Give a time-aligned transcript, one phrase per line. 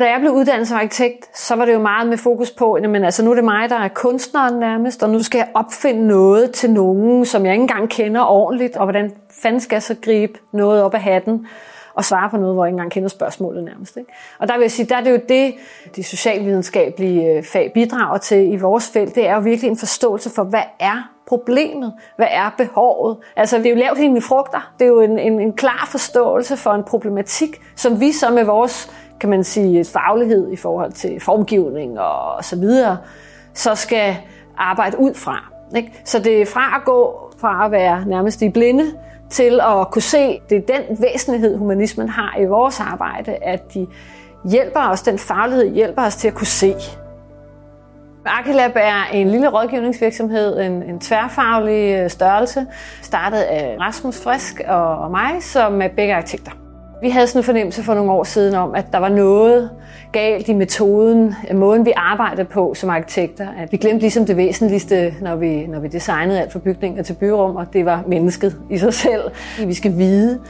[0.00, 3.04] Da jeg blev uddannet som arkitekt, så var det jo meget med fokus på, at
[3.04, 6.50] altså, nu er det mig, der er kunstneren nærmest, og nu skal jeg opfinde noget
[6.50, 10.38] til nogen, som jeg ikke engang kender ordentligt, og hvordan fanden skal jeg så gribe
[10.52, 11.46] noget op af hatten
[11.94, 13.96] og svare på noget, hvor jeg ikke engang kender spørgsmålet nærmest.
[13.96, 14.12] Ikke?
[14.38, 15.54] Og der vil jeg sige, der er det jo det,
[15.96, 20.30] de socialvidenskabelige øh, fag bidrager til i vores felt, det er jo virkelig en forståelse
[20.30, 21.92] for, hvad er problemet?
[22.16, 23.16] Hvad er behovet?
[23.36, 24.72] Altså, det er jo lavt hængende frugter.
[24.78, 28.44] Det er jo en, en, en klar forståelse for en problematik, som vi så med
[28.44, 28.90] vores
[29.20, 32.98] kan man sige, faglighed i forhold til formgivning og så videre,
[33.54, 34.16] så skal
[34.58, 35.52] arbejde ud fra.
[35.76, 35.92] Ikke?
[36.04, 38.84] Så det er fra at gå fra at være nærmest i blinde,
[39.30, 43.86] til at kunne se, det er den væsentlighed, humanismen har i vores arbejde, at de
[44.50, 46.74] hjælper os, den faglighed hjælper os til at kunne se.
[48.26, 52.66] Arkilab er en lille rådgivningsvirksomhed, en, en tværfaglig øh, størrelse,
[53.02, 56.52] startet af Rasmus Frisk og mig, som er begge arkitekter.
[57.02, 59.70] Vi havde sådan en fornemmelse for nogle år siden om, at der var noget
[60.12, 63.46] galt i metoden, måden vi arbejdede på som arkitekter.
[63.58, 67.14] At vi glemte ligesom det væsentligste, når vi, når vi designede alt fra bygninger til
[67.14, 69.22] byrum, og det var mennesket i sig selv.
[69.66, 70.40] Vi skal vide,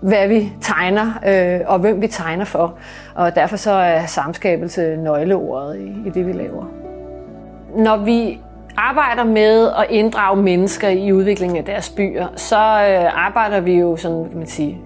[0.00, 2.74] hvad vi tegner, øh, og hvem vi tegner for.
[3.14, 6.70] Og derfor så er samskabelse nøgleordet i, i det, vi laver.
[7.76, 8.40] Når vi
[8.76, 13.96] arbejder med at inddrage mennesker i udviklingen af deres byer, så øh, arbejder vi jo
[13.96, 14.78] sådan, kan man sige,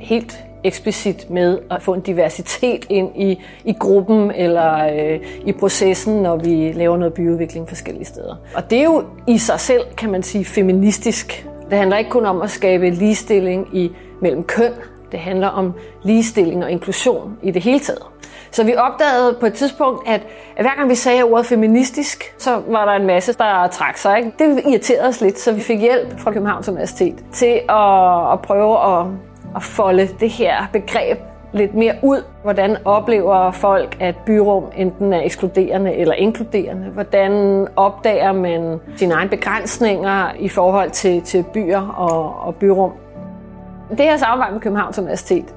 [0.00, 6.22] helt eksplicit med at få en diversitet ind i, i gruppen eller øh, i processen,
[6.22, 8.36] når vi laver noget byudvikling forskellige steder.
[8.54, 11.46] Og det er jo i sig selv, kan man sige, feministisk.
[11.70, 14.72] Det handler ikke kun om at skabe ligestilling i mellem køn.
[15.12, 15.72] Det handler om
[16.02, 18.02] ligestilling og inklusion i det hele taget.
[18.50, 20.20] Så vi opdagede på et tidspunkt, at
[20.60, 24.18] hver gang vi sagde ordet feministisk, så var der en masse, der trak sig.
[24.18, 24.32] Ikke?
[24.38, 28.98] Det irriterede os lidt, så vi fik hjælp fra Københavns Universitet til at, at prøve
[28.98, 29.06] at
[29.56, 31.18] at folde det her begreb
[31.52, 32.24] lidt mere ud.
[32.42, 36.86] Hvordan oplever folk, at byrum enten er ekskluderende eller inkluderende?
[36.86, 42.92] Hvordan opdager man sine egne begrænsninger i forhold til, til byer og, og byrum?
[43.90, 45.54] Det her samarbejde med Københavns Universitet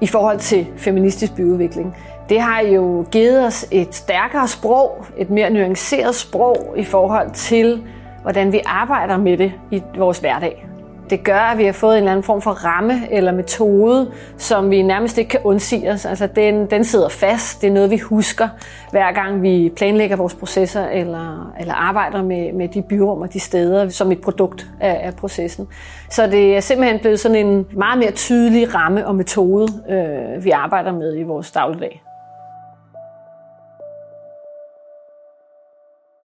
[0.00, 1.96] i forhold til feministisk byudvikling,
[2.28, 7.82] det har jo givet os et stærkere sprog, et mere nuanceret sprog i forhold til,
[8.22, 10.71] hvordan vi arbejder med det i vores hverdag.
[11.12, 14.70] Det gør, at vi har fået en eller anden form for ramme eller metode, som
[14.70, 16.06] vi nærmest ikke kan undsige os.
[16.06, 17.60] Altså, den, den sidder fast.
[17.60, 18.48] Det er noget, vi husker,
[18.90, 23.40] hver gang vi planlægger vores processer eller, eller arbejder med, med de byrum og de
[23.40, 25.68] steder som et produkt af, af processen.
[26.10, 30.50] Så det er simpelthen blevet sådan en meget mere tydelig ramme og metode, øh, vi
[30.50, 32.02] arbejder med i vores dagligdag.